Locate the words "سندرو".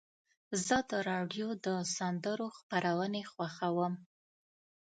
1.95-2.47